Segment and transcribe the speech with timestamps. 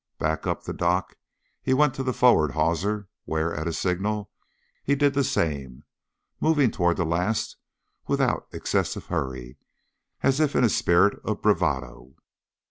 [0.17, 1.15] Back up the dock
[1.61, 4.31] he went to the forward hawser, where, at a signal,
[4.83, 5.83] he did the same,
[6.39, 7.57] moving, toward the last,
[8.07, 9.57] without excessive hurry,
[10.23, 12.15] as if in a spirit of bravado.